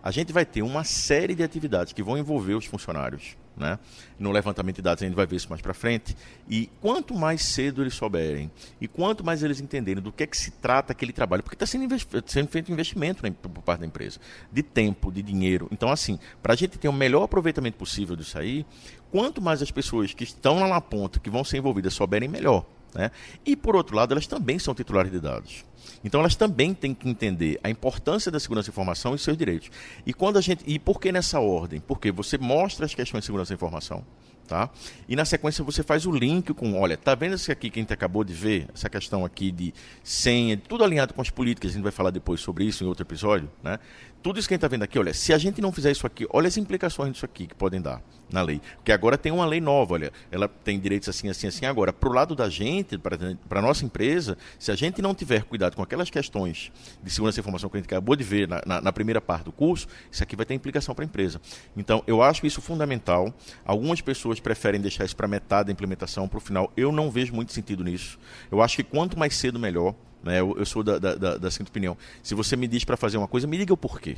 [0.03, 3.38] A gente vai ter uma série de atividades que vão envolver os funcionários.
[3.57, 3.79] Né?
[4.19, 6.14] No levantamento de dados a gente vai ver isso mais para frente.
[6.47, 10.37] E quanto mais cedo eles souberem e quanto mais eles entenderem do que é que
[10.37, 14.21] se trata aquele trabalho, porque está sendo, sendo, feito investimento né, por parte da empresa,
[14.53, 15.69] de tempo, de dinheiro.
[15.73, 18.67] Então, assim, para a gente ter o melhor aproveitamento possível disso aí,
[19.11, 22.67] quanto mais as pessoas que estão lá na ponta, que vão ser envolvidas, souberem, melhor.
[22.95, 23.11] Né?
[23.45, 25.65] E, por outro lado, elas também são titulares de dados.
[26.03, 29.71] Então elas também têm que entender a importância da segurança da informação e seus direitos.
[30.07, 31.81] E quando a gente e por que nessa ordem?
[31.81, 34.05] Porque você mostra as questões de segurança da informação,
[34.47, 34.71] tá?
[35.09, 37.83] E na sequência você faz o link com, olha, tá vendo isso aqui que a
[37.83, 41.75] gente acabou de ver, essa questão aqui de senha, tudo alinhado com as políticas, a
[41.75, 43.79] gente vai falar depois sobre isso em outro episódio, né?
[44.25, 46.07] Tudo isso que a gente está vendo aqui, olha, se a gente não fizer isso
[46.07, 48.59] aqui, olha as implicações disso aqui que podem dar na lei.
[48.77, 51.67] Porque agora tem uma lei nova, olha, ela tem direitos assim, assim, assim.
[51.67, 53.19] Agora, para o lado da gente, para
[53.51, 57.41] a nossa empresa, se a gente não tiver cuidado com aquelas questões de segurança da
[57.41, 60.23] informação que a gente acabou de ver na, na, na primeira parte do curso, isso
[60.23, 61.39] aqui vai ter implicação para a empresa.
[61.77, 63.31] Então, eu acho isso fundamental.
[63.63, 66.73] Algumas pessoas preferem deixar isso para metade da implementação, para o final.
[66.79, 68.19] Eu não vejo muito sentido nisso.
[68.51, 69.95] Eu acho que quanto mais cedo, melhor.
[70.25, 70.41] Né?
[70.41, 71.97] Eu, eu sou da, da, da, da seguinte opinião.
[72.23, 74.17] Se você me diz para fazer uma coisa, me diga o porquê.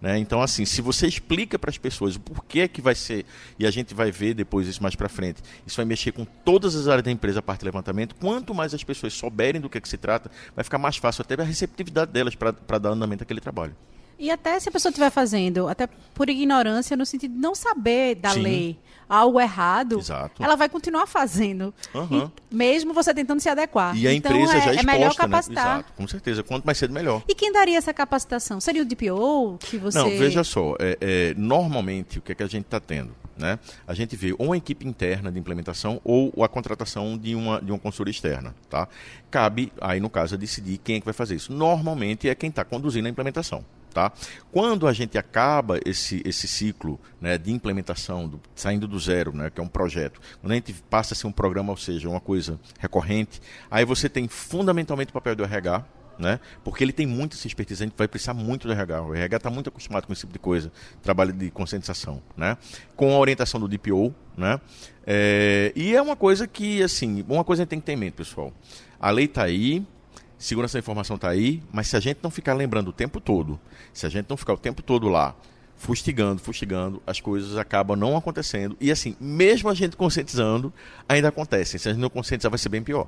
[0.00, 0.16] Né?
[0.18, 3.26] Então, assim, se você explica para as pessoas o porquê que vai ser,
[3.58, 6.76] e a gente vai ver depois isso mais para frente, isso vai mexer com todas
[6.76, 9.76] as áreas da empresa a parte de levantamento, quanto mais as pessoas souberem do que,
[9.76, 13.24] é que se trata, vai ficar mais fácil até a receptividade delas para dar andamento
[13.24, 13.74] àquele trabalho.
[14.18, 18.16] E até se a pessoa estiver fazendo, até por ignorância, no sentido de não saber
[18.16, 18.42] da Sim.
[18.42, 18.78] lei
[19.08, 20.42] algo errado, Exato.
[20.42, 21.72] ela vai continuar fazendo.
[21.94, 22.30] Uhum.
[22.50, 23.96] mesmo você tentando se adequar.
[23.96, 25.14] E a então, empresa é, já exposta, é melhor né?
[25.16, 25.66] capacitar.
[25.66, 25.74] Né?
[25.78, 26.42] Exato, com certeza.
[26.42, 27.22] Quanto mais cedo, melhor.
[27.26, 28.60] E quem daria essa capacitação?
[28.60, 29.98] Seria o DPO que você...
[29.98, 30.74] Não, veja só.
[30.78, 33.14] É, é, normalmente, o que, é que a gente está tendo?
[33.38, 33.58] Né?
[33.86, 37.70] A gente vê ou uma equipe interna de implementação ou a contratação de uma, de
[37.70, 38.54] uma consultoria externa.
[38.68, 38.88] Tá?
[39.30, 41.52] Cabe, aí no caso, decidir quem é que vai fazer isso.
[41.52, 43.64] Normalmente é quem está conduzindo a implementação.
[43.92, 44.12] Tá?
[44.52, 49.50] Quando a gente acaba esse, esse ciclo né, de implementação, do, saindo do zero, né,
[49.50, 52.20] que é um projeto, quando a gente passa a ser um programa, ou seja, uma
[52.20, 55.84] coisa recorrente, aí você tem fundamentalmente o papel do RH,
[56.18, 56.40] né?
[56.64, 59.02] Porque ele tem muito essa expertise, a gente vai precisar muito do RH.
[59.02, 62.56] O RH está muito acostumado com esse tipo de coisa, trabalho de conscientização, né?
[62.96, 64.60] Com a orientação do DPO, né?
[65.06, 67.96] É, e é uma coisa que, assim, uma coisa a gente tem que ter em
[67.96, 68.52] mente, pessoal.
[69.00, 69.86] A lei está aí,
[70.36, 73.58] segurança da informação está aí, mas se a gente não ficar lembrando o tempo todo,
[73.92, 75.34] se a gente não ficar o tempo todo lá
[75.78, 78.76] fustigando, fustigando, as coisas acabam não acontecendo.
[78.80, 80.72] E assim, mesmo a gente conscientizando,
[81.08, 81.78] ainda acontecem.
[81.78, 83.06] Se a gente não conscientizar, vai ser bem pior.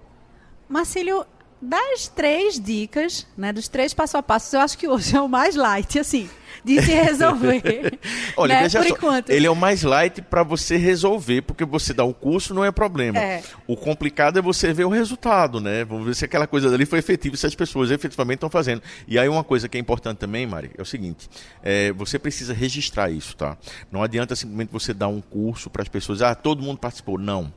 [0.69, 1.27] Marcílio,
[1.61, 5.29] das três dicas, né, dos três passo a passo, eu acho que hoje é o
[5.29, 6.29] mais light, assim,
[6.65, 7.99] de se resolver.
[8.37, 9.31] Olha, né, veja por só, enquanto.
[9.31, 12.71] ele é o mais light para você resolver, porque você dá o curso não é
[12.71, 13.19] problema.
[13.19, 13.43] É.
[13.67, 15.85] O complicado é você ver o resultado, né?
[15.85, 18.83] Vamos ver se aquela coisa dali foi efetiva, se as pessoas efetivamente estão fazendo.
[19.07, 21.29] E aí uma coisa que é importante também, Mari, é o seguinte:
[21.63, 23.59] é, você precisa registrar isso, tá?
[23.93, 27.19] Não adianta simplesmente você dar um curso para as pessoas, ah, todo mundo participou.
[27.19, 27.53] Não.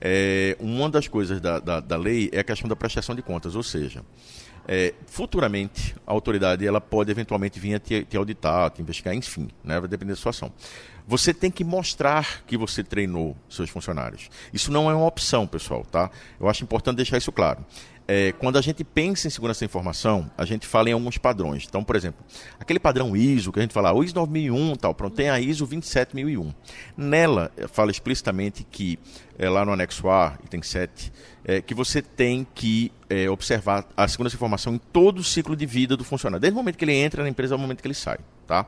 [0.00, 3.54] É, uma das coisas da, da, da, lei é a questão da prestação de contas,
[3.54, 4.02] ou seja,
[4.66, 9.48] é, futuramente a autoridade ela pode eventualmente vir a te, te auditar, te investigar, enfim,
[9.62, 10.50] né, vai depender da situação.
[11.06, 14.30] Você tem que mostrar que você treinou seus funcionários.
[14.52, 16.08] Isso não é uma opção, pessoal, tá?
[16.38, 17.64] Eu acho importante deixar isso claro
[18.12, 21.64] é, quando a gente pensa em segurança da informação, a gente fala em alguns padrões.
[21.68, 22.26] Então, por exemplo,
[22.58, 25.64] aquele padrão ISO que a gente fala, o ISO 9001, tal, pronto, tem a ISO
[25.64, 26.52] 27001.
[26.96, 28.98] Nela, eh, fala explicitamente que,
[29.38, 31.12] é, lá no anexo A, item 7,
[31.44, 35.54] é, que você tem que é, observar a segurança da informação em todo o ciclo
[35.54, 37.86] de vida do funcionário, desde o momento que ele entra na empresa ao momento que
[37.86, 38.18] ele sai.
[38.44, 38.66] Tá?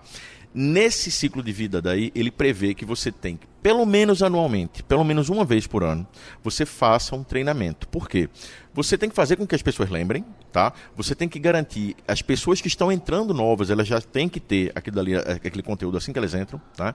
[0.55, 5.05] Nesse ciclo de vida daí, ele prevê que você tem que, pelo menos anualmente, pelo
[5.05, 6.07] menos uma vez por ano,
[6.43, 7.87] você faça um treinamento.
[7.89, 8.29] Por quê?
[8.75, 10.73] Você tem que fazer com que as pessoas lembrem, tá?
[10.97, 14.73] Você tem que garantir as pessoas que estão entrando novas, elas já têm que ter
[14.75, 16.95] aquilo dali, aquele conteúdo assim que elas entram, tá?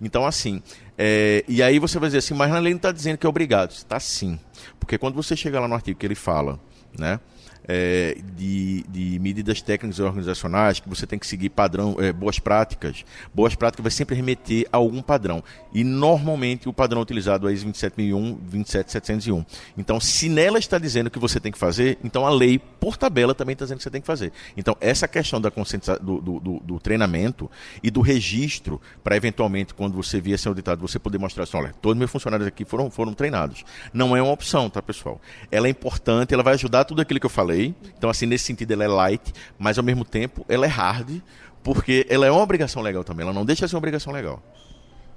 [0.00, 0.62] Então, assim,
[0.96, 3.28] é, e aí você vai dizer assim, mas na lei não está dizendo que é
[3.28, 3.72] obrigado.
[3.72, 4.38] Está sim.
[4.80, 6.58] Porque quando você chega lá no artigo que ele fala,
[6.98, 7.20] né?
[7.66, 13.04] é, de, de, medidas técnicas organizacionais, que você tem que seguir padrão, é, boas práticas.
[13.34, 15.42] Boas práticas vai sempre remeter a algum padrão.
[15.72, 19.44] E normalmente o padrão utilizado é ISO 27001, 27701.
[19.76, 23.34] Então, se nela está dizendo que você tem que fazer, então a lei, por tabela,
[23.34, 24.32] também está dizendo que você tem que fazer.
[24.56, 25.50] Então, essa questão da
[26.00, 27.50] do, do, do, do treinamento
[27.82, 31.74] e do registro, para eventualmente, quando você vier ser auditado, você poder mostrar assim, olha,
[31.82, 33.64] todos meus funcionários aqui foram, foram treinados.
[33.92, 35.20] Não é uma opção, tá, pessoal?
[35.50, 37.74] Ela é importante, ela vai ajudar tudo aquilo que eu falei.
[37.98, 41.20] Então, assim, nesse sentido, ela é light, mas ao mesmo tempo ela é hard,
[41.64, 43.24] porque ela é uma obrigação legal também.
[43.24, 44.40] Ela não deixa de ser uma obrigação legal.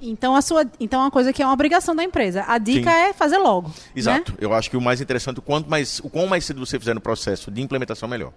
[0.01, 2.45] Então, a sua, então, é uma coisa que é uma obrigação da empresa.
[2.47, 2.97] A dica Sim.
[2.97, 3.67] é fazer logo.
[3.69, 3.73] Né?
[3.95, 4.31] Exato.
[4.31, 4.37] Né?
[4.41, 6.93] Eu acho que o mais interessante, o quanto mais, o quão mais cedo você fizer
[6.93, 8.31] no processo de implementação, melhor.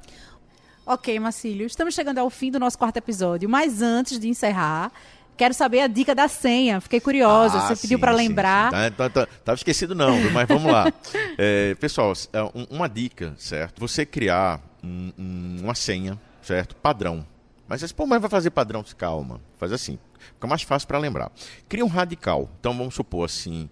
[0.85, 4.91] Ok, Marcílio, estamos chegando ao fim do nosso quarto episódio, mas antes de encerrar,
[5.37, 6.81] quero saber a dica da senha.
[6.81, 8.67] Fiquei curiosa, Ah, você pediu para lembrar.
[8.73, 8.77] sim.
[8.77, 10.93] Tá, tá, tá, tava esquecido não, mas vamos lá.
[11.39, 13.79] É, pessoal, é, um- uma dica, certo?
[13.81, 16.75] Você criar um- um- uma senha, certo?
[16.77, 17.25] Padrão.
[17.69, 18.85] Mas você, pô, mas vai fazer padrão?
[18.97, 19.99] Calma, faz assim.
[20.35, 21.33] Fica mais fácil para lembrar.
[21.69, 22.51] Cria um radical.
[22.61, 23.69] Então vamos supor assim,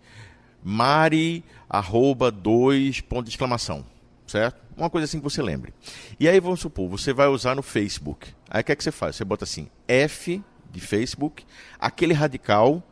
[0.62, 3.84] Mari, arroba, dois, ponto de exclamação.
[4.26, 4.60] Certo?
[4.76, 5.74] Uma coisa assim que você lembre.
[6.18, 8.32] E aí vamos supor, você vai usar no Facebook.
[8.48, 9.16] Aí o que é que você faz?
[9.16, 11.44] Você bota assim, F de Facebook,
[11.78, 12.82] aquele radical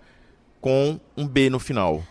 [0.60, 2.02] com um B no final.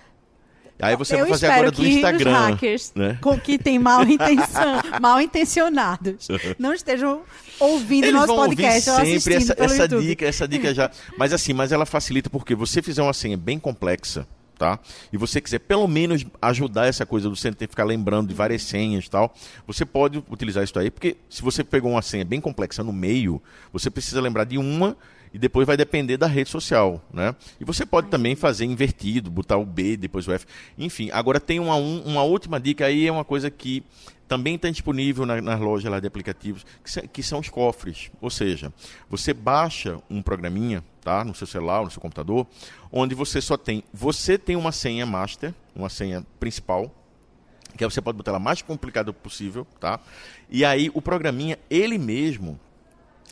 [0.80, 2.32] Aí você Eu vai fazer agora do Instagram.
[2.32, 3.18] os hackers né?
[3.22, 6.28] com que tem mal intenção, mal intencionados,
[6.60, 7.22] não estejam
[7.60, 10.92] ouvindo Eles nosso podcast ou ouvir sempre essa, essa dica, essa dica já.
[11.18, 14.80] Mas assim, mas ela facilita porque você fizer uma senha bem complexa, tá?
[15.12, 18.36] E você quiser pelo menos ajudar essa coisa do você ter que ficar lembrando de
[18.36, 19.34] várias senhas e tal,
[19.66, 23.42] você pode utilizar isso aí, porque se você pegou uma senha bem complexa no meio,
[23.74, 24.96] você precisa lembrar de uma
[25.34, 27.36] e depois vai depender da rede social, né?
[27.60, 30.46] E você pode também fazer invertido, botar o B, depois o F.
[30.78, 33.84] Enfim, agora tem uma, um- uma última dica aí, é uma coisa que
[34.28, 38.12] também está disponível na- nas lojas lá de aplicativos, que, que são os cofres.
[38.22, 38.74] Ou seja,
[39.10, 41.24] você baixa um programinha, tá?
[41.24, 42.46] No seu celular, no seu computador,
[42.92, 43.84] onde você só tem.
[43.94, 46.94] Você tem uma senha master, uma senha principal,
[47.78, 50.00] que aí você pode botar ela mais complicada possível, tá?
[50.50, 52.60] E aí o programinha, ele mesmo,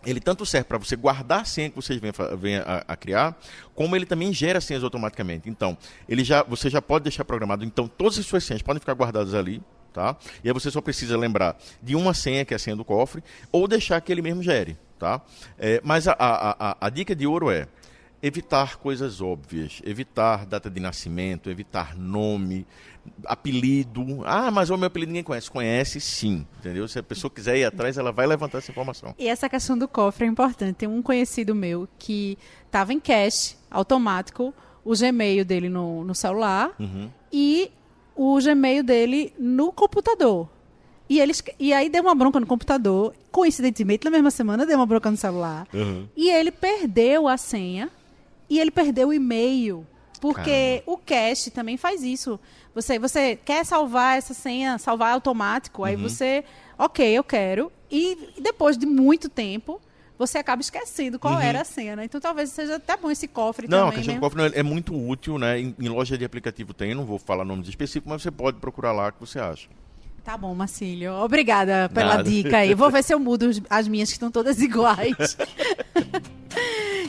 [0.05, 1.99] ele tanto serve para você guardar a senha que vocês
[2.39, 3.37] venham a, a criar,
[3.73, 5.49] como ele também gera senhas automaticamente.
[5.49, 7.65] Então, ele já, você já pode deixar programado.
[7.65, 9.61] Então, todas as suas senhas podem ficar guardadas ali,
[9.93, 10.15] tá?
[10.43, 13.23] E aí você só precisa lembrar de uma senha, que é a senha do cofre,
[13.51, 15.21] ou deixar que ele mesmo gere, tá?
[15.57, 17.67] É, mas a, a, a, a dica de ouro é
[18.25, 22.65] evitar coisas óbvias, evitar data de nascimento, evitar nome,
[23.25, 24.21] apelido.
[24.25, 25.51] Ah, mas o meu apelido ninguém conhece.
[25.51, 26.87] Conhece sim, entendeu?
[26.87, 29.13] Se a pessoa quiser ir atrás, ela vai levantar essa informação.
[29.19, 30.73] E essa questão do cofre é importante.
[30.77, 36.71] Tem um conhecido meu que estava em cache automático, o Gmail dele no, no celular
[36.79, 37.09] Uhum.
[37.31, 37.71] e
[38.15, 40.49] o Gmail dele no computador.
[41.07, 43.13] E, eles, e aí deu uma bronca no computador.
[43.31, 45.67] Coincidentemente, na mesma semana, deu uma bronca no celular.
[45.71, 46.07] Uhum.
[46.15, 47.91] E ele perdeu a senha
[48.49, 49.85] e ele perdeu o e-mail.
[50.19, 52.39] Porque o cache também faz isso.
[52.73, 56.43] Você, você quer salvar essa senha, salvar automático, aí você,
[56.77, 57.71] ok, eu quero.
[57.91, 59.79] E depois de muito tempo,
[60.17, 62.05] você acaba esquecendo qual era a senha, né?
[62.05, 64.19] Então talvez seja até bom esse cofre Não, a também, questão né?
[64.19, 65.59] do cofre não, é muito útil, né?
[65.59, 68.93] Em, em loja de aplicativo tem, não vou falar nomes específicos, mas você pode procurar
[68.93, 69.67] lá o que você acha.
[70.25, 71.13] Tá bom, Marcílio.
[71.13, 72.23] Obrigada pela Nada.
[72.23, 72.73] dica aí.
[72.73, 75.37] Vou ver se eu mudo as minhas que estão todas iguais.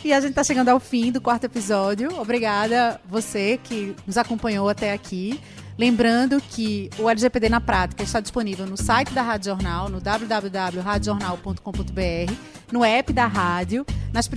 [0.05, 2.15] e a gente tá chegando ao fim do quarto episódio.
[2.21, 5.41] Obrigada você que nos acompanhou até aqui.
[5.79, 12.33] Lembrando que o LGPD na prática está disponível no site da Rádio Jornal, no www.radiojornal.com.br,
[12.71, 14.29] no app da rádio, nas,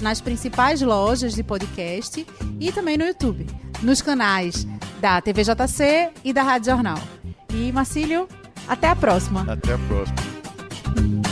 [0.00, 2.26] nas principais lojas de podcast
[2.58, 3.46] e também no YouTube,
[3.82, 4.66] nos canais
[5.00, 6.98] da TVJC e da Rádio Jornal.
[7.52, 8.28] E Marcílio,
[8.68, 9.42] até a próxima.
[9.52, 11.29] Até a próxima.